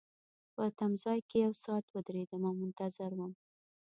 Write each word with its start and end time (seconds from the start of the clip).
په 0.55 0.63
تمځای 0.77 1.19
کي 1.29 1.37
یو 1.45 1.53
ساعت 1.63 1.85
ودریدم 1.89 2.41
او 2.49 2.53
منتظر 2.61 3.11
وم. 3.15 3.31